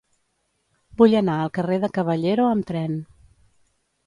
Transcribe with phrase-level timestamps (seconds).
[1.01, 2.97] Vull anar al carrer de Caballero amb tren.